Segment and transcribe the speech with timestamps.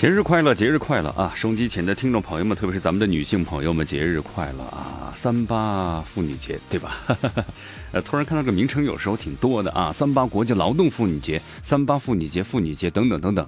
[0.00, 1.30] 节日快乐，节日快乐啊！
[1.36, 5.12] 收音机前的听众朋友们，特别是咱们的女性朋友们，节日快乐啊！
[5.14, 7.02] 三八妇女节，对吧？
[7.92, 9.92] 呃，突然看到这个名称，有时候挺多的啊！
[9.92, 13.46] 三八国际劳动妇女节、三八妇女节、妇女节等等等等。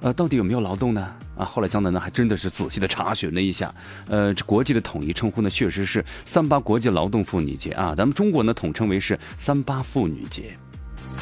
[0.00, 1.06] 呃，到底有没有劳动呢？
[1.36, 3.74] 啊，后来江南呢还真的是仔细的查询了一下，
[4.08, 10.56] 呃，这国际的统一称呼呢，确实是三八国际劳动妇女节啊，咱们中国呢统称为是三八妇女节。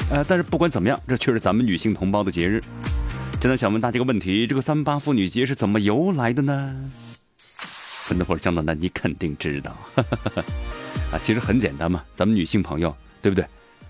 [0.09, 2.63] 呃，但是不管怎么样，这却是咱们女性同胞的节日。
[3.39, 6.75] 真的想问大家一个问题：这个三八妇女节是怎么由来的呢？
[8.07, 9.77] 很多会儿江南的你肯定知道，
[11.11, 13.45] 啊，其实很简单嘛，咱们女性朋友对不对？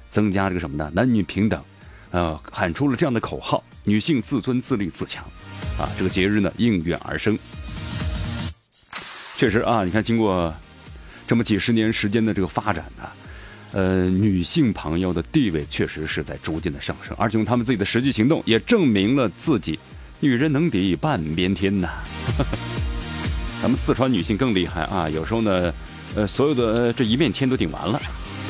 [0.09, 0.92] 增加这个什么呢？
[0.94, 1.64] 男女平等，
[2.12, 5.23] 呃，喊出了这样的口号：女性自尊自立自强，
[5.80, 7.38] 啊，这个节日呢应运而生。
[9.38, 10.54] 确实啊，你看经过
[11.26, 13.09] 这么几十年时间的这个发展呢。
[13.73, 19.78] 呃，女性朋友的地位确实是在逐渐的上升，而且用他们自己的实际行动也证明了自己，
[20.20, 21.90] 女人能抵半边天呐。
[23.62, 25.73] 咱们四川女性更厉害啊，有时候呢，
[26.16, 28.00] 呃，所有的这一面天都顶完了。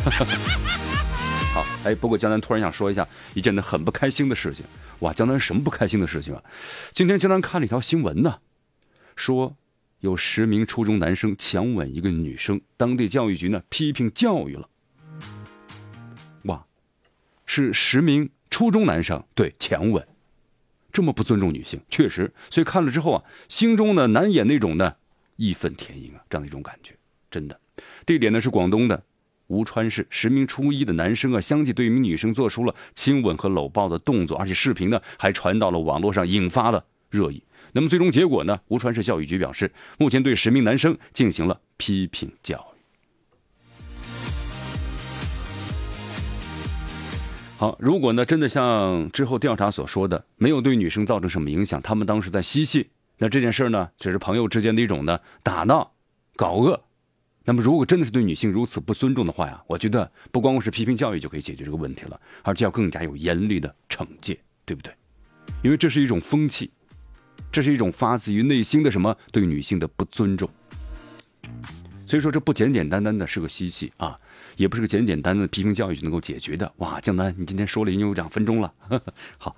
[1.53, 4.63] 好，哎，不过江南突然想说一下一件呢很不开心的事情。
[4.99, 6.43] 哇，江南什么不开心的事情啊？
[6.93, 8.35] 今天江南看了一条新闻呢，
[9.15, 9.55] 说
[10.01, 14.69] 有十名初中男生强吻一个女生，当地教育局呢批评教育了。
[17.47, 20.05] 是十名初中男生对强吻，
[20.91, 22.31] 这么不尊重女性，确实。
[22.51, 24.93] 所以看了之后啊，心中呢难掩那种呢
[25.37, 26.93] 义愤填膺啊，这样的一种感觉，
[27.31, 27.59] 真的。
[28.05, 29.01] 地点呢是广东的
[29.47, 37.41] 吴川市，十名初一的男生啊，相继对一名女生做出了亲吻和搂抱的动作，而且视频呢还传到了网络上，引发了热议。
[37.73, 42.76] 那么最终结果呢，吴川市教育局表示，目前对十名男生进行了批评教育。
[47.57, 55.91] 好，如果呢真的像之后调查所说的，没有对女生造成什么影响，他们当时在嬉戏，那这件事呢，只是朋友之间的一种呢打闹、
[56.35, 56.83] 搞恶。
[57.45, 64.93] 那么如果真的是对女性如此不尊重的话呀，我觉得不光光是批评教育就可以解决这个问题了，而且要更加有严厉的惩戒，对不对？
[65.63, 66.69] 因为这是一种风气，
[67.51, 70.47] 这是一种发自于内心的什么对女性的不尊重。
[72.07, 74.17] 所以说这不简简单单的是个嬉戏啊。
[74.55, 76.71] 也不是个简简单单的批评教育就能够解决的。
[76.77, 78.73] 哇，江南，你今天说了已经有两分钟了。
[79.37, 79.55] 好，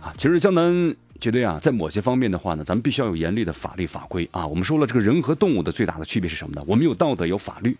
[0.00, 4.46] 啊，其实江南觉得呀，在某些方面的话呢，咱们必须要有严厉的法律法规啊。
[4.46, 6.64] 我们说了，这个人和动物的最大的区别是什么呢？
[6.66, 7.76] 我们有道德，有法律，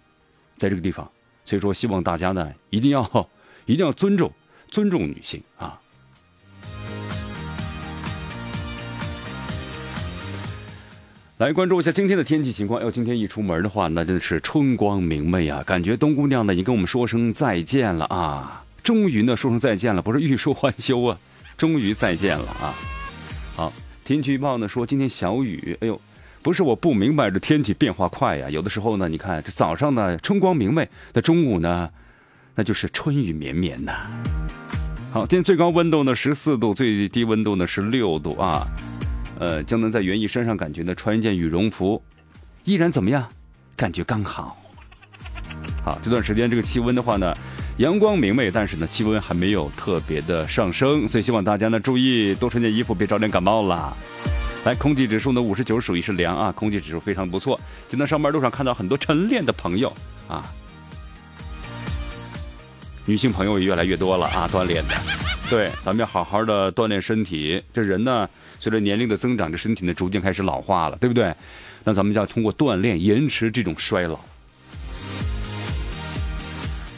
[0.58, 1.10] 在这个地方，
[1.46, 3.02] 所以说希望大家呢一定要
[3.64, 4.30] 一定要尊重
[4.68, 5.80] 尊重女性啊。
[11.40, 12.82] 来关注一下今天的天气情况。
[12.82, 15.62] 要今天一出门的话，那真的是春光明媚啊！
[15.64, 18.62] 感觉冬姑娘呢已经跟我们说声再见了啊！
[18.82, 21.16] 终于呢说声再见了，不是欲说还休啊，
[21.56, 22.74] 终于再见了啊！
[23.56, 23.72] 好，
[24.04, 25.78] 天气预报呢说今天小雨。
[25.80, 25.98] 哎呦，
[26.42, 28.50] 不是我不明白，这天气变化快呀。
[28.50, 31.88] 有的时候呢，你看这早上呢春光明媚，那中午呢
[32.54, 33.92] 那就是春雨绵绵呐。
[35.10, 38.66] 好，今天最高温度呢十四度，最低温度呢是六度啊。
[39.40, 42.02] 呃，江南在园艺山上，感觉呢穿一件羽绒服，
[42.64, 43.26] 依然怎么样？
[43.74, 44.54] 感觉刚好。
[45.82, 47.34] 好，这段时间这个气温的话呢，
[47.78, 53.96] 阳光明媚，但是呢气温还没有特别的上升，所以希望大家呢注意多穿件衣服，别着凉感冒啦。
[54.66, 57.58] 来，空气指数呢五十九，属于是凉啊，空气指数非常不错。
[57.88, 59.90] 今天上班路上看到很多晨练的朋友
[60.28, 60.44] 啊，
[63.06, 64.94] 女性朋友也越来越多了啊，锻炼的。
[65.48, 68.28] 对，咱们要好好的锻炼身体，这人呢。
[68.60, 71.34] 随着年龄的增长，这身体呢逐渐开始老化了，对不对？
[71.82, 74.20] 那咱们就要通过锻炼延迟这种衰老。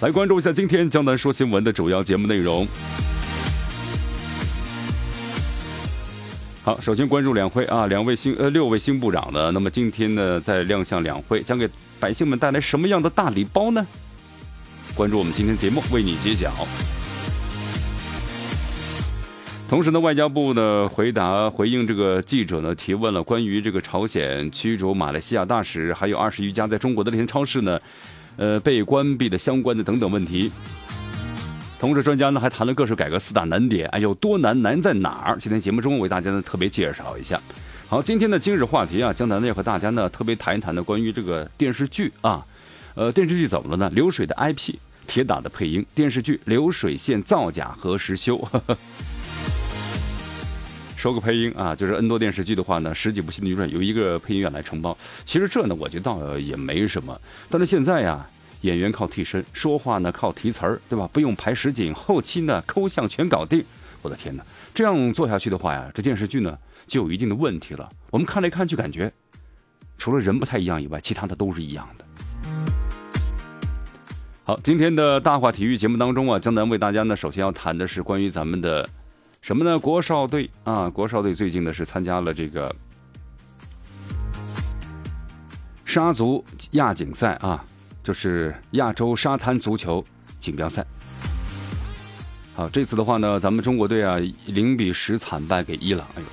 [0.00, 2.67] 来关注一下今天江南说新闻的主要节目内容。
[6.64, 11.70] 好，首先关注两会啊，两位新呃六位新部长呢，那么今天呢在亮相两会，将给
[12.00, 13.87] 百姓们带来什么样的大礼包呢？
[14.94, 16.53] 关注我们今天节目，为你揭晓。
[19.73, 27.81] 同时呢，外交部呢回答回应这个记者呢提问了关于这个朝鲜驱逐马来西亚大使，还有二十余家在中国的这些超市呢，
[28.37, 30.53] 呃被关闭的相关的等等问题。
[31.81, 34.61] 同时，专家呢还谈了各式改革四大难点，哎，有多难？
[34.61, 35.39] 难在哪儿？
[35.41, 37.41] 今天节目中为大家呢特别介绍一下。
[37.89, 42.45] 好，今天的今日话题啊，江南呢要和大家呢特别谈一谈呢关于这个电视剧啊，
[42.95, 43.91] 呃，电视剧怎么了呢？
[43.95, 44.75] 流水的 IP，
[45.07, 48.37] 铁打的配音，电视剧《流水线造假何时休》。
[51.03, 54.97] 说个配音啊，就是 N 多电视剧的话呢，十几部新的剧传由一个配音员来承包。
[55.25, 57.21] 其实这呢，我觉得倒也没什么。
[57.51, 58.25] 但是现在呀，
[58.61, 61.11] 演员靠替身，说话呢靠提词儿，对吧？
[61.13, 63.65] 不用排实景，后期呢抠像全搞定。
[64.01, 66.57] 我的天哪，这样做下去的话呀，这电视剧呢？
[66.87, 67.89] 就有一定的问题了。
[68.11, 69.13] 我们看来看去，感觉
[69.99, 72.05] 除了人不太一样以外，其他的都是一样的。
[74.45, 78.89] 好，今天的大话体育节目当中啊，江南为大家呢，首先要谈的是关于咱们的
[79.43, 79.77] 什么呢？
[79.77, 82.73] 国少队啊，国少队最近呢是参加了这个
[85.85, 87.62] 沙足亚锦赛啊，
[88.05, 90.03] 就是亚洲沙滩足球
[90.39, 90.87] 锦标赛。
[92.55, 94.17] 好，这次的话呢，咱们中国队啊，
[94.47, 96.06] 零比十惨败给伊朗。
[96.17, 96.27] 哎呦！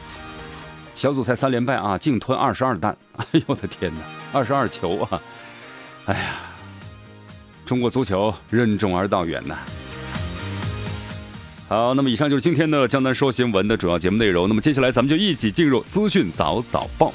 [0.95, 2.95] 小组赛三连败啊，净吞二十二弹！
[3.17, 4.03] 哎呦我的天哪，
[4.37, 5.21] 二十二球啊！
[6.05, 6.35] 哎呀，
[7.65, 9.57] 中国足球任重而道远呐。
[11.69, 14.47] 好，那么以上就是今天的江南说新闻的主要节目内容。
[14.47, 17.13] 那么接下来咱们就一起进入资讯早早报，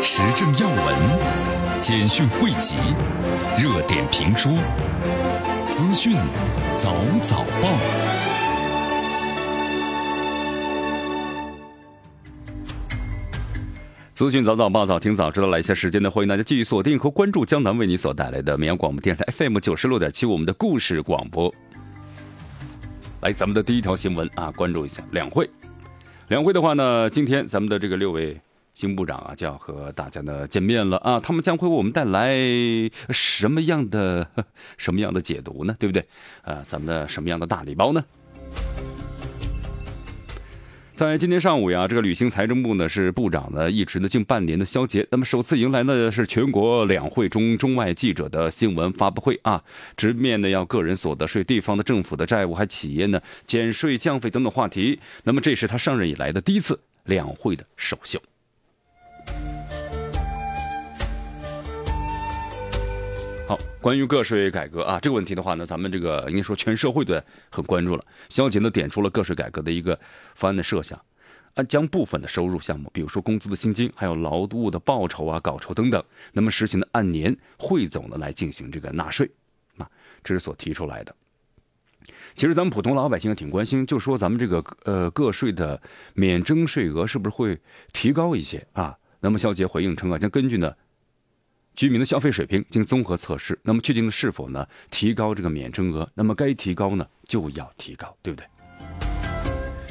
[0.00, 0.96] 时政要闻、
[1.82, 2.76] 简讯汇集、
[3.62, 4.50] 热点评说、
[5.68, 6.16] 资讯
[6.78, 8.17] 早早报。
[14.18, 21.54] 资讯早早报早听早知道来一下时间呢，欢迎大家继续锁定和关注江南为你所带来的绵阳广播电视台 FM 九十六点七我们的故事广播。
[23.20, 25.48] 来，咱们的第一条新闻啊，关注一下两会。
[26.26, 28.36] 两会的话呢，今天咱们的这个六位
[28.74, 32.36] 新部长啊，就要和大家呢见面了啊，他们将会为我们带来
[33.10, 34.26] 什么样的
[34.76, 35.76] 什么样的解读呢？
[35.78, 36.04] 对不对？
[36.42, 38.04] 啊，咱们的什么样的大礼包呢？
[40.98, 49.62] 在今天上午呀，这个履行财政部呢是部长呢一直呢近半年的消结，那么首次迎来呢是全国两会中中外记者的新闻发布会啊，
[49.96, 54.98] 直面呢要个人所得税、地方的政府的债务，还企业呢减税降费等等话题。
[55.22, 58.20] 那么这是他上任以来的第一次两会的首秀。
[63.48, 67.18] 好，关于个税改革啊这个问题的话呢，咱们这个应该说全社会都
[67.50, 68.04] 很关注了。
[68.28, 69.98] 肖杰呢点出了个税改革的一个
[70.34, 71.00] 方案的设想，
[71.54, 76.04] 按将部分的收入项目，比如说工资的薪金，还有劳务的报酬啊、稿酬等等，
[76.34, 79.30] 那么实行的按年汇总的来进行这个纳税
[79.78, 79.90] 啊，
[80.22, 81.14] 这是所提出来的。
[82.36, 85.80] 其实咱们普通老百姓也挺关心，就说咱们这个呃个税的
[86.12, 87.58] 免征税额是不是会
[87.94, 88.94] 提高一些啊？
[89.20, 90.70] 那么肖杰回应称啊，将根据呢。
[91.78, 96.10] 居民的消费水平经综合测试，那么确定是否呢提高这个免征额？
[96.12, 98.44] 那么该提高呢就要提高，对不对？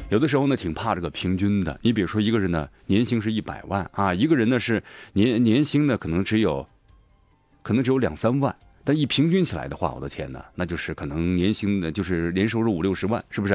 [0.10, 1.80] 有的时候呢挺怕这个平均的。
[1.81, 6.68] 你比如说一个人呢年薪是一百万啊，一个人呢是年年薪呢可能只有，
[7.62, 13.54] 可能只有两三万，但一平均起来的话，我的天哪，那就是可能年薪呢就是年收入五六十万，是不是？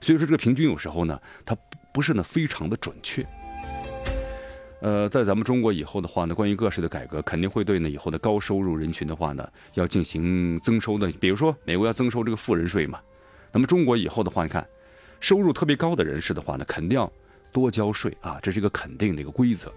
[0.00, 1.56] 所以说这个平均有时候呢它
[1.92, 3.26] 不是呢非常的准确。
[4.82, 11.08] 呃，在咱们中国以后的话呢，关于个税的改革肯定会对呢以后的高收入人群的话呢，要进行增收的。
[11.20, 12.98] 比如说，美国要增收这个富人税嘛，
[13.52, 14.66] 那么中国以后的话，你看，
[15.20, 17.10] 收入特别高的人士的话呢，肯定要
[17.52, 19.72] 多交税啊，这是一个肯定的一个规则。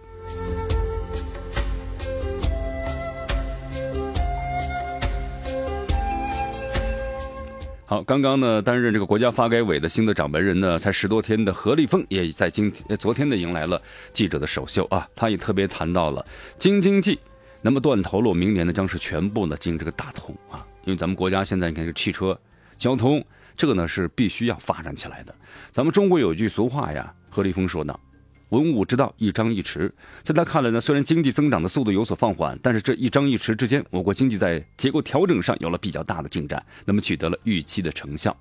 [7.88, 13.80] 好，刚刚呢，担任这个国家发改委的新的掌门人呢，才十多天的何立峰，也在今天、昨天呢，迎来了
[14.12, 15.08] 记者的首秀啊。
[15.16, 16.26] 他也特别谈到了
[16.58, 17.20] 京津冀，
[17.62, 20.66] 那么断头路，明年呢，将是全部呢进这个大通啊。
[20.86, 22.36] 因为咱们国家现在你看这汽车
[22.76, 23.24] 交通，
[23.56, 25.36] 这个呢是必须要发展起来的。
[25.72, 27.96] 咱们中国有句俗话呀，何立峰说呢。
[28.50, 38.36] 文武之道一张一弛，在他看来呢，虽然经济增长的速度有所放缓，但是这一张一弛之间，我国经济在结构调整上有了比较大的进展，那么取得了预期的成效。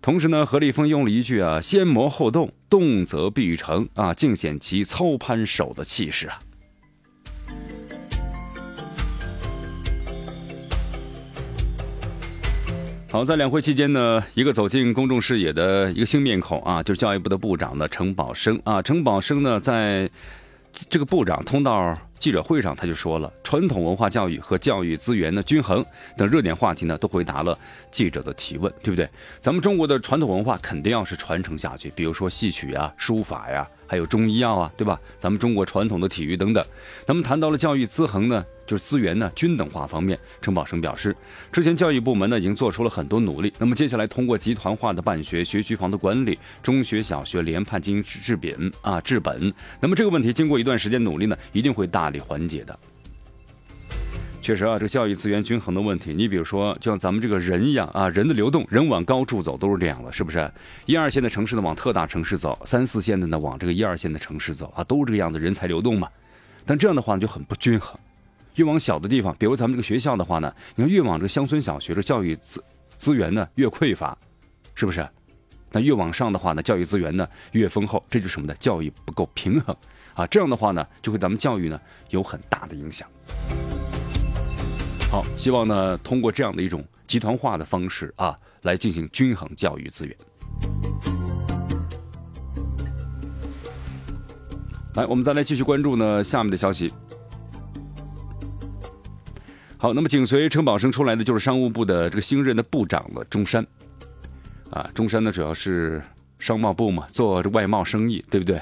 [0.00, 6.40] 同时呢，何立峰用了一句啊“先磨后动，动则必成”啊，尽显其操盘手的气势啊。
[13.12, 18.80] 好，在两会期间呢，一个走进公众视野的一个新面孔啊，就是教育部的部长呢，陈宝生啊。
[18.80, 20.08] 陈宝生呢，在
[20.88, 25.84] 这个部长通道记者会上，他就说了，传统文化教育和教育资源的均衡
[26.16, 27.58] 等热点话题呢，都回答了
[27.90, 29.06] 记者的提问，对不对？
[29.42, 33.68] 咱们中国的传统文化肯定要是传承下去，比如说戏曲啊、书法呀。
[33.92, 34.98] 还有中医药啊，对吧？
[35.18, 36.64] 咱们中国传统的体育等等。
[37.06, 41.14] 那么谈到了教育资衡呢，就是资源呢均等化方面，陈宝生表示，
[41.52, 43.52] 之前教育部门呢已经做出了很多努力。
[43.58, 49.52] 那么接下来通过集团化的办学、学区房的管理、中学、小学联办进行治本啊治本。
[49.78, 52.78] 那么这个问题经过一段时间努力呢，一定会大力缓解的。
[54.42, 60.50] 确实啊，这教育资源均衡的问题，你比如说，就像咱们这个人一样啊，人的流动，人往高处走都是这样的，是不是？
[60.84, 66.08] 一二线的城市呢往特大城市走，三四线的呢往这个一二线的城市走啊，都是这个样子，人才流动嘛。
[66.66, 67.96] 但这样的话就很不均衡，
[68.56, 72.62] 越往小的地方，比如咱们这个学校的话呢，你看越往这个乡村小学的教育资
[72.98, 74.18] 资源呢越匮乏，
[74.74, 75.08] 是不是？
[75.70, 78.54] 那越往上的话呢，教育资源呢越丰厚，这就是什么呢？
[78.58, 79.74] 教育不够平衡
[80.14, 81.80] 啊，这样的话呢，就会咱们教育呢
[82.10, 83.08] 有很大的影响。
[85.12, 90.16] 好，希望呢通过这样的一种集团化的方式啊，来进行均衡教育资源。
[94.94, 96.90] 来，我们再来继续关注呢下面的消息。
[99.76, 103.66] 好，那么紧随陈宝生出来的就是商务部的这个新任的部长了，中山。
[104.70, 106.02] 啊，中山呢主要是
[106.38, 108.58] 商贸部嘛，做这外贸生意，对不对？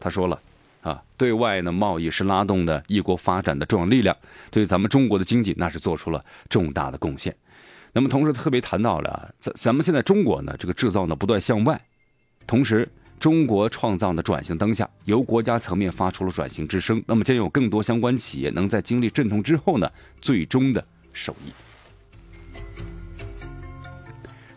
[0.00, 0.40] 他说了。
[0.82, 4.16] 啊，对外呢，贸易是拉动的一国发展的重要力量，
[4.50, 7.34] 对咱们中国的经济那是做出了重大的贡献。
[7.92, 11.80] 那么同时特别谈到了，咱咱们现在中国呢，这个制造呢不断向外，
[12.46, 12.88] 同时
[13.20, 19.88] 中国创造的转型当下，由国家层面发出了转型之声，那么将有更多相关企业能在经历阵痛之后呢，
[20.20, 21.52] 最终的受益。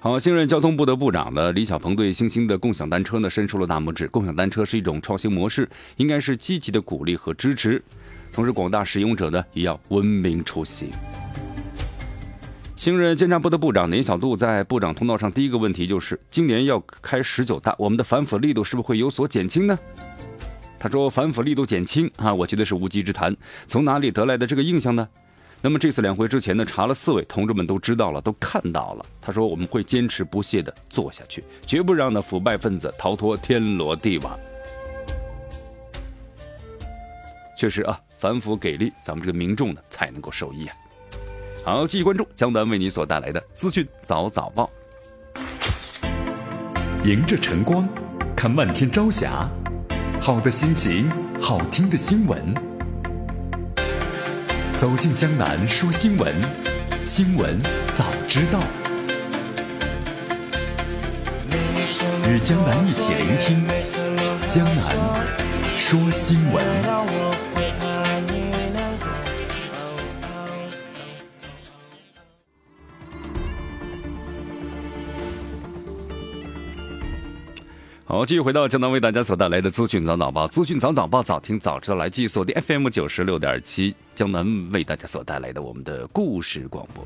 [0.06, 4.08] 好，新任交通部的部长呢，李小鹏对新兴的共享单车呢伸出了大拇指。
[4.10, 7.84] 共享单车是一种创新模式，应该是积极的鼓励和支持。
[8.32, 10.90] 同时，广大使用者呢也要文明出行。
[12.76, 19.80] 新任监察部的部长林小度在部长通道上第一个问题就是：今年要开十九大，我们的反腐力度是不是会有所减轻呢？
[20.78, 23.36] 他说：“反腐力度减轻啊，我觉得是无稽之谈。
[23.66, 25.10] 从哪里得来的这个印象呢？”
[25.62, 29.06] 那么这次两会之前呢，查了四位，同志们都知道了，都看到了。
[29.20, 34.38] 他说我们会坚持不懈的做下去，绝不让那腐败分子逃脱天罗地网。
[37.58, 40.76] 确实啊，反腐给力，咱们这个民众呢才能够受益啊。
[41.64, 44.70] 好，继续关注江南为你所带来的资讯早早报。
[47.06, 47.88] 迎着晨光，
[48.36, 49.50] 看漫天朝霞，
[50.22, 51.10] 好的心情，
[51.42, 52.75] 好听的新闻。
[54.78, 56.36] 走进江南说新闻，
[57.06, 57.62] 新闻
[57.94, 58.60] 早知道。
[62.28, 63.66] 与江南一起聆听
[64.48, 64.98] 江南
[65.78, 67.15] 说新闻。
[78.08, 87.04] 好，继续回到江南为大家所带来的资讯早早报，资讯早早报，早听早知道，来继续锁定 FM 九十六点七，江南为大家所带来的我们的故事广播。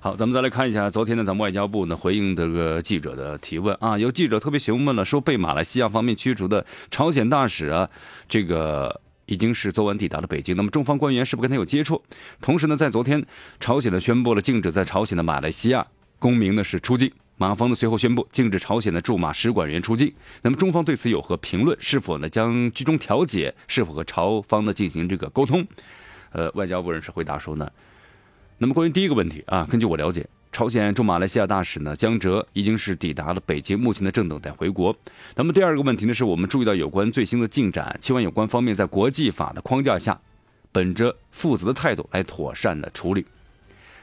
[0.00, 7.86] 好，咱们再来看一下，昨天呢，咱们外交部呢回应这个记者的提问啊，有记者特别询问了，说被马来西亚方面驱逐的朝鲜大使啊，
[8.26, 12.02] 这个已经是昨晚抵达了北京，那么中方官员是不是跟他有接触？
[12.40, 13.22] 同时呢，在昨天，
[13.60, 15.86] 朝鲜呢宣布了禁止在朝鲜的马来西亚
[16.18, 17.12] 公民呢是出境。
[17.36, 20.12] 马方呢随后宣布禁止朝鲜的驻马使馆员出境。
[20.42, 21.76] 那么中方对此有何评论？
[21.80, 23.52] 是否呢将居中调解？
[23.66, 25.64] 是否和朝方呢进行这个沟通？
[26.30, 27.70] 呃，外交部人士回答说呢，
[28.58, 34.96] 那么关于第一个问题啊，根据我了解，朝鲜驻马来西亚大使呢江哲已经是抵达了北京，目前呢正等待回国。
[35.34, 40.20] 那么第二个问题呢，是我们注意到有关最新的进展，希望有关方面在国际法的框架下，
[40.70, 43.26] 本着负责的态度来妥善的处理。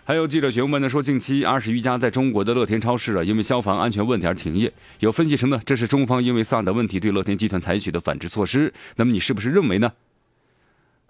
[0.10, 4.74] 还有记者询问呢，说近期二十余家在中国的乐天超市啊，因为消防安全问题而停业。
[5.01, 8.74] 有分析称呢，这是中方因为萨德问题对乐天集团采取的反制措施。
[8.96, 9.94] 那么你是不是认为呢？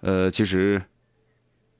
[0.02, 0.82] 呃，其实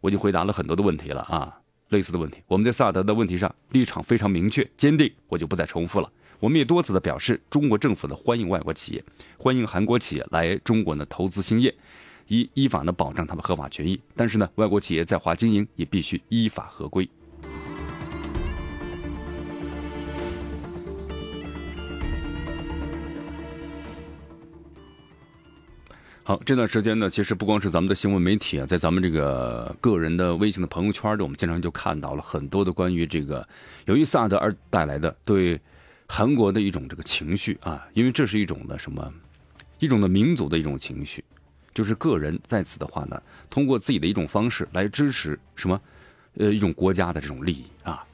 [0.00, 1.60] 我已经回答了很多的问题了啊，
[1.90, 2.38] 类似的问题。
[2.46, 6.10] 我们在萨德的问题上立场非常明确坚定，我就不再重复了。
[6.38, 9.04] 我们也多次的表示，中国政府呢欢迎外国企业，
[9.36, 11.74] 欢迎韩国企业来中国呢投资兴业。
[12.30, 17.08] 依依法呢保障他们合法权益，但是呢，外国企业在华经营也必须依法合规。
[26.22, 33.44] 好，这段时间呢，其实不光是咱们的新闻媒体啊，在咱们这个个人的微信的朋友圈里，我们经常就看到了很多的关于这个
[33.86, 35.60] 由于萨德而带来的对
[36.06, 39.12] 韩国的一种这个情绪啊，因为这是一种的什么，
[39.80, 41.24] 一种的民族的一种情绪。
[41.74, 45.80] 就是个人在此的话呢，通过自己的一种方式来支持什么，
[46.38, 48.04] 呃，一种国家的这种利益啊。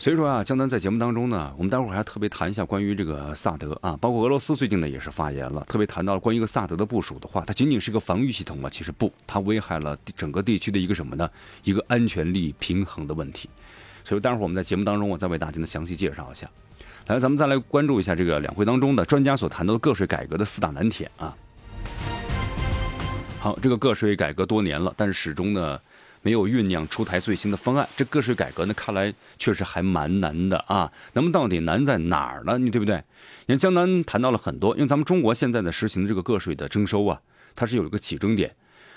[0.00, 8.70] 所以说啊，江南在节目当中呢，我们待会儿还特别谈一下关于这个萨德啊，包括俄罗斯最近呢也是发言了，特别谈到了关于一个萨德的部署的话，它仅仅是一个防御系统吗？
[8.70, 11.28] 其实不，它危害了整个地区的一个什么呢？
[11.64, 13.50] 一个安全利益平衡的问题。
[14.04, 16.48] 所以待会儿我们在节目当中，我再为大家呢详细介绍一下。
[17.08, 21.36] 来，咱们再来关注一下这个两会当中的专家所谈到的个税改革的四大难点啊。
[23.48, 25.80] 好，这个个税改革多年了，但是始终呢。
[26.20, 30.92] 没有酝酿出台最新的方案，这个税改革呢，看来确实还蛮难的啊。
[31.12, 32.58] 那么到底难在哪儿呢？
[32.58, 32.96] 你对不对？
[33.46, 37.20] 你看江南谈到了很多，因为咱们中国现在呢实行的这个个税的征收啊，
[37.54, 38.52] 它是有一个起征点。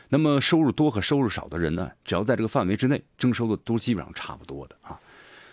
[0.10, 5.00] 那么收入多和收入少的人呢，只要在这个范围之内，征收的都基本上差不多的啊。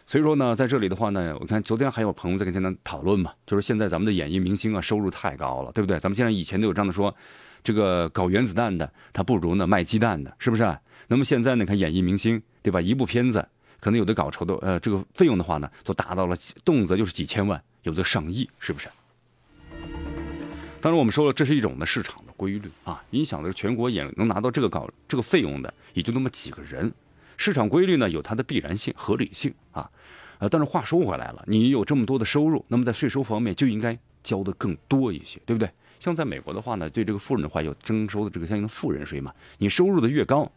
[0.07, 6.01] 所以说呢，在这里的话呢，我看昨天还有朋友在跟江南讨论嘛，就是现在咱们的演艺明星啊，收入太高了，对不对？
[6.01, 7.15] 咱们现在以前都有这样的说，
[7.63, 10.79] 这个搞原子弹的，他不如呢卖鸡蛋的，是不是？
[11.09, 12.81] 那么现在呢，看演艺明星，对吧？
[12.81, 13.47] 一部片子
[13.81, 18.89] 可能有的稿酬的，呃，这个费用的话呢，都达到了动辄就是几千万，有的上亿，是不是？
[20.81, 26.93] 当然，我们说了，这是一种呢市场的规律啊，影响的是全国演能拿到这个稿这个费用的，也就那么几个人。
[27.37, 29.91] 市场规律呢，有它的必然性、合理性啊。
[30.39, 35.69] 呃，但是话说回来了，你有这么多的收入，那么在税收方面就应该交的更多一些，对不对？
[36.01, 40.51] 像在美国的话呢，对这个富人的话要征收的这个相应的富人税嘛，你收入的越高。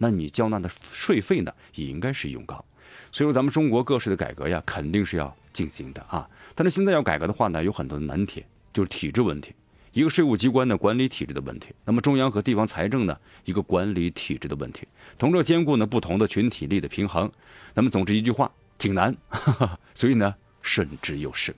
[0.00, 2.64] 那你交纳的税费呢，也应该是用高，
[3.10, 6.24] 所以说咱们中国个税的改革呀，肯定是要进行的啊。
[6.54, 9.52] 但是现在要改革的话呢，有很多的难题，就是体制问题，
[9.92, 14.86] 一个税务机关的管理体制的问题，那么中央和地方财政呢，一个管理体制的问题，
[15.18, 17.28] 同时兼顾呢不同的群体利的平衡。
[17.74, 19.12] 那么总之一句话，挺难，
[19.94, 21.52] 所以呢，慎之又慎。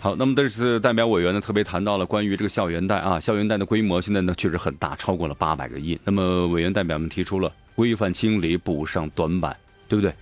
[0.00, 5.98] 好，那么这次代表委员呢特别谈到了关于这个校园贷啊，校园贷的规模现在呢确实很大，超过了八百个亿。
[6.04, 9.56] 那么委员代表们提出了规范清理、补上短板，
[9.88, 10.14] 对不对？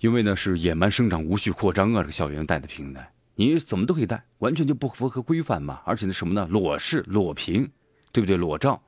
[0.00, 5.80] 因为呢是野蛮生长、无序扩张啊，这个校园贷的平台，你怎么都可以贷，完全就不符合规范嘛。
[5.86, 6.46] 而且呢什么呢？
[6.50, 7.66] 裸视、裸屏，
[8.12, 8.36] 对不对？
[8.36, 8.78] 裸照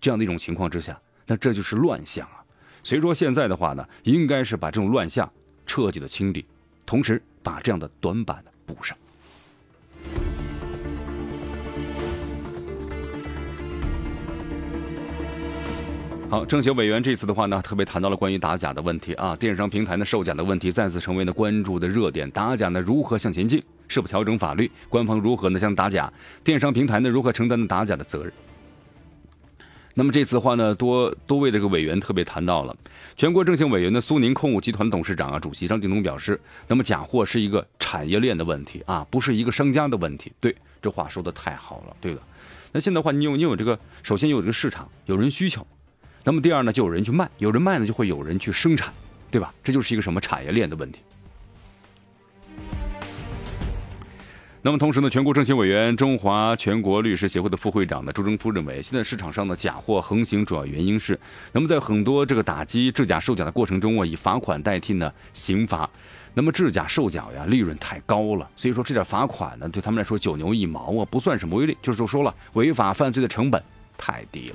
[0.00, 2.38] 这样的一种情况之下，那这就是乱象啊。
[2.84, 5.28] 所以说现在的话呢，应该是把这种乱象
[5.66, 6.46] 彻底的清理，
[6.86, 8.96] 同时把这样的短板补上。
[16.32, 22.30] 好，政协委员这次的话呢，特别谈到了关于打假的问题啊，电商平台呢售假的问题再次成为了关注的热点。
[22.30, 23.62] 打假呢如何向前进？
[23.86, 24.70] 是否调整法律？
[24.88, 26.10] 官方如何呢将打假？
[26.42, 28.32] 电商平台呢如何承担打假的责任？
[29.92, 32.74] 那么这次的话呢，多多位这个委员特别谈到了
[33.14, 40.32] 全国政协委员的苏宁控股集团董事长啊，主席张近东表示，那么假货是一个产业链的问题啊，不是一个商家的问题。
[40.40, 41.94] 对，这话说的太好了。
[42.00, 42.22] 对了，
[42.72, 45.66] 那现在的话，你有你有这个，首先有这个市场，有人需求。
[46.24, 48.92] 那么第二呢，就有人去卖，有人卖呢，就会有人去生产，
[49.30, 49.52] 对吧？
[49.64, 51.00] 这就是一个什么产业链的问题。
[54.64, 61.18] 那么同时呢，全国政协委员、中华全国律师协会的副会长呢朱征夫认为，现在市场上的假货横行，主要原因是，
[61.50, 65.90] 那么在很多这个打击制假售假的过程中啊，以罚款代替呢刑罚，
[66.34, 73.60] 那么制假售假呀，利润太高了，所以说这点罚款呢，对他们来说九牛一毛啊，不算什么威力，就是说说了，违法犯罪的成本
[73.98, 74.54] 太低了。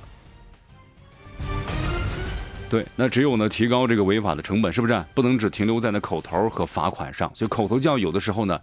[2.69, 5.05] 对，那只有呢提高这个违法的成本，是不是？
[5.13, 7.31] 不能只停留在那口头和罚款上。
[7.33, 8.59] 所以口头教育有的时候呢，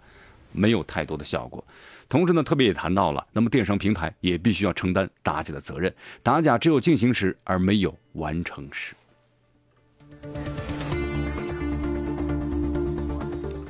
[0.51, 1.65] 没有太多的效果。
[2.07, 5.91] 同时呢，特别也谈到了，那么电商平台也必须要承担打假的责任。
[6.21, 8.93] 打假只有进行时，而没有完成时。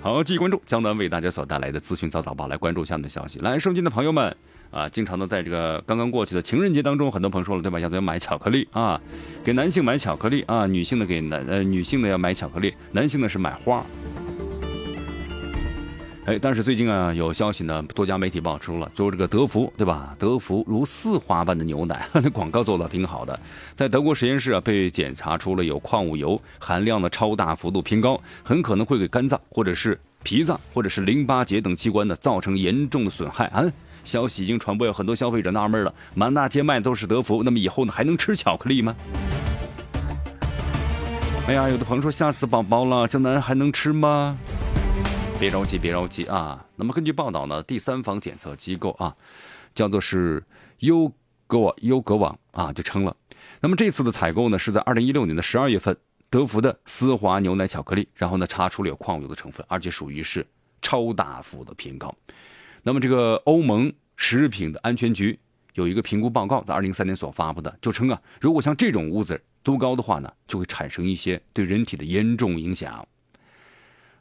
[0.02, 3.40] 好，继续关注江南为大家所带来的资讯早早报，来关注下面的消息。
[3.40, 4.36] 来，收听的朋友们。
[4.72, 7.80] 啊，经常的在这个刚刚过去的情人节当中，很多朋友说了，对吧？
[7.80, 9.00] 要买巧克力啊，
[9.44, 13.86] 给男性买巧克力啊，女性的给男呃女性的要买巧克力，男性的是买花。
[16.26, 20.16] 哎，但是最近啊，有消息呢，多家媒体爆出了，就是这个德芙，对吧？
[20.18, 23.40] 德芙如丝滑般的牛奶， 那广告做的挺好的，
[23.76, 33.64] 在德国实验室啊，被检查出了有矿物油含量的超大幅度偏高，很可能会给肝脏或者是脾脏或者是淋巴结等器官呢造成严重的损害啊。
[34.06, 38.96] 消息已经传播，有很多消费者纳闷了：满大街卖都是德芙，那么以后呢还能吃巧克力吗？
[41.48, 44.38] 哎呀，有的朋友说吓死宝宝了，江南还能吃吗？
[45.38, 46.66] 别着急，别着急啊！
[46.78, 49.14] 那么根据报道呢，第三方检测机构啊，
[49.74, 50.42] 叫做是
[50.80, 51.12] 优
[51.46, 53.16] 格网优格网啊，就称了。
[53.60, 55.96] 那么这次的采购呢，是在二零一六年的十二月份，
[56.30, 60.46] 德芙的丝滑牛奶巧克力，然后呢查出了有矿物油的成分，而且属于是
[60.82, 62.16] 超大幅的偏高。
[62.88, 65.40] 那么，这个欧盟食品的安全局
[65.74, 73.04] 有一个评估报告，在二零三年所发布的，就称啊，如果像这种屋子都高的话呢，就会产生一些对人体的严重影响。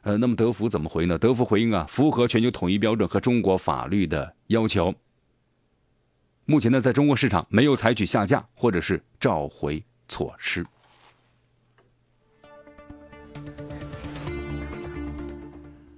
[0.01, 1.15] 呃，那么德福怎么回呢？
[1.15, 4.95] 德福回应啊，符合全球统一标准和中国法律的要求。
[6.45, 10.65] 目前呢，在中国市场没有采取下架或者是召回措施。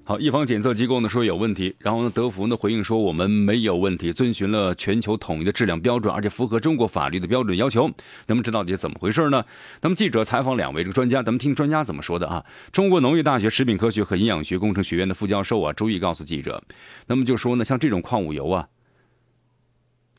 [0.07, 7.91] 好，一方检测机构呢说有问题，然后呢，德福呢回应说我们没有问题，遵循了全球统一的质量标准，而且符合中国法律的标准要求。
[8.25, 9.43] 那么这到底怎么回事呢？
[9.81, 12.45] 那么记者采访两位这个专家，咱们听专家怎么说的啊？
[12.71, 16.63] 中国农业大学食品科学和营养学工程学院的副教授啊朱毅告诉记者，
[17.07, 18.69] 那么就说呢，像这种矿物油啊，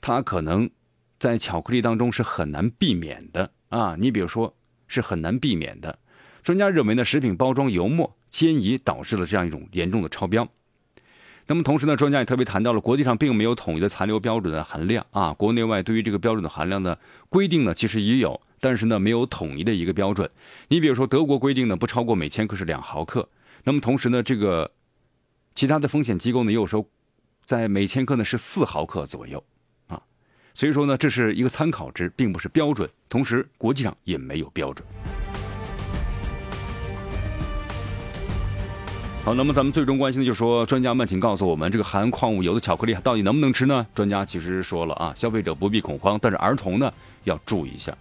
[0.03, 0.69] 它可能
[1.19, 3.97] 在巧克力当中是很难避免的啊。
[3.99, 4.55] 你比如说
[4.87, 5.99] 是很难避免的。
[6.43, 8.18] 专家认为呢，食品包装油墨。
[8.31, 10.49] 迁移导致了这样一种严重的超标。
[11.47, 16.99] 那么同时呢，专家也特别谈到了国际上并没有统一的残留标准的含量啊，国内外对于这个标准的含量的
[17.31, 20.31] 规定呢，其实也有，但是呢没有统一的一个标准。
[20.69, 23.27] 你比如说德国规定呢不超过每千克是两毫克，
[23.65, 24.71] 那么同时呢这个
[25.55, 26.85] 其他的风险机构呢又说
[27.47, 29.43] 在每千克呢是四毫克左右
[29.87, 30.03] 啊，
[30.55, 34.87] 所以说呢这是一个参考值，并不是标准，同时国际上也没有标准。
[39.25, 43.87] 好，那么咱们最终关心的就是说，专家们请告诉我们，这个含矿物油的巧克力到底能不能吃呢？
[43.95, 46.91] 专家其实说了啊，消费者不必恐慌，但是儿童呢
[47.25, 47.95] 要注意一下。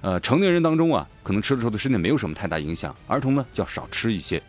[0.00, 4.42] 呃，成年人当中啊，可能吃的时候对身体没有什么太大影响，儿童呢要少吃一些，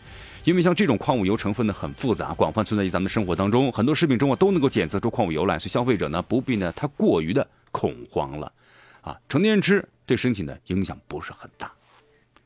[0.46, 8.52] 因为像这种矿物油成分呢很复杂，广泛存在于咱们的生活当中，很多食品中啊都能够检测出矿物油来，所以消费者呢不必呢太过于的恐慌了。
[9.02, 11.72] 啊，成年人吃对身体呢影响不是很大。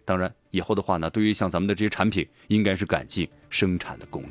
[0.03, 4.25] 当然，以后的话呢，对于像咱们的这些产品，应该是改进生产的工艺。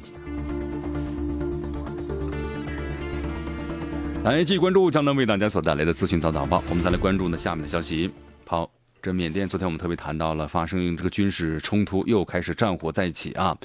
[4.25, 6.63] 来，继续关注江南为大家所带来的资讯早早报。
[6.69, 8.11] 我们再来关注呢下面的消息。
[8.47, 13.57] 好，这缅甸昨天我们特别谈到了发生这个军事冲突，又开始战火再起啊。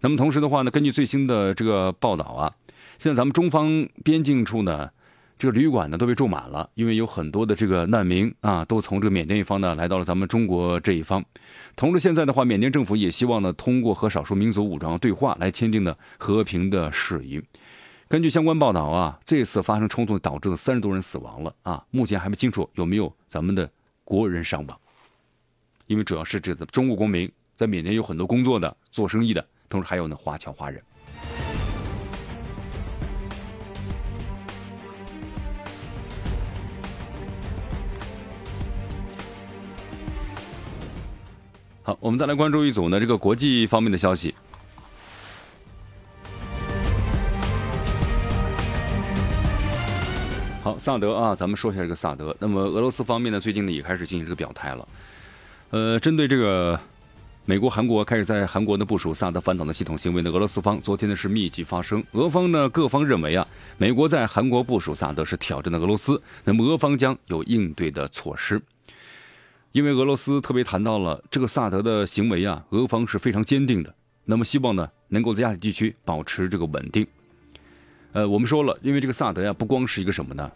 [0.00, 2.54] 那么同时的话呢，根据最新的这个报道啊，
[2.98, 4.90] 现在咱们中方边境处呢。
[5.38, 11.24] 这个旅馆呢都被住满了，因为有很多的这个难民啊，都从这个缅甸一方呢来到了咱们中国这一方。
[11.76, 17.40] 同时，现在的话，缅甸政府也希望呢通过和少数民族武装对话来签订的和平的事宜。
[18.08, 23.70] 根据相关报道啊，这次发生冲突导致了三十多人死亡了啊，目前还不清楚有没有咱们的
[24.02, 24.76] 国人伤亡，
[25.86, 30.82] 因为主要是指的中国公民在缅甸有很多工作的、做生意的，同时还有呢华侨华人。
[41.88, 44.34] 好，我们再来关注一组呢这个国际方面的消息。
[50.62, 52.36] 好，萨德啊，咱们说一下这个萨德。
[52.40, 54.86] 那么俄罗斯方面呢，最近呢也开始进行这个表态了。
[55.70, 56.78] 呃，针对这个
[57.46, 62.04] 美国、韩国开始在韩国的部署萨德反导的系统行为呢，俄罗斯方昨天呢是密集发声。
[62.12, 63.48] 俄方呢各方认为啊，
[63.78, 68.60] 美国在韩国部署萨德是挑战的俄罗斯，那么俄方将有应对的措施。
[69.72, 73.94] 因为俄罗斯特别谈到了这个萨德的行为啊，俄方是非常坚定的。
[74.24, 77.06] 那么希望呢，能够在亚太地区保持这个稳定。
[78.12, 80.50] 呃，我们说了，因为这个萨德呀，不光是一个什么呢？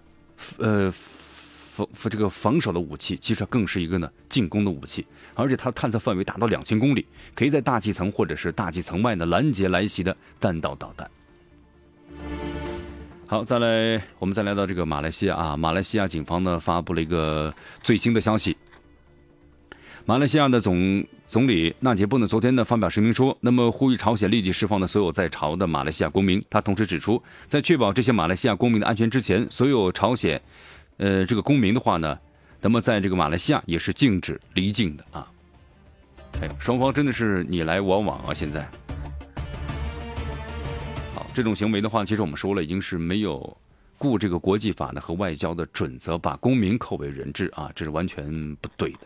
[0.58, 5.06] 呃，防这个防守的武器，其实更是一个呢进攻的武器。
[5.34, 11.10] 而且它探测范围达到两千公里，可以在大气层或者是大气层外呢拦截来袭的弹道导弹。
[13.26, 18.56] 好，再来，我们再来到这个马来西亚啊，马来西亚警方呢发布了一个最新的消息。
[20.04, 26.44] 马来西亚的总总理纳杰布呢，昨天呢发表声明说，那么呼吁朝鲜立即释放的所有在朝的马来西亚公民。
[26.50, 30.40] 他同时指出，在确保这些马来西亚公民的安全之前，所有朝鲜，
[30.96, 32.18] 呃，这个公民的话呢，
[32.60, 35.26] 那么在这个马来西亚也是禁止离境的啊。
[36.42, 38.34] 哎，双方真的是你来我往啊！
[38.34, 38.68] 现在，
[41.14, 43.56] 好，这种行为的话，其实我们说了，已经是没有
[43.98, 49.00] 顾这个国际法呢和外交的准则，把公民扣为人质啊，这是完全不对的。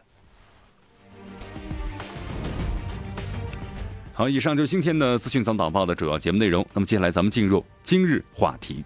[4.19, 6.67] 好，以上就是今天的资讯早导报的主要节目内容。
[6.73, 8.83] 那么接下来咱们进入今日话题。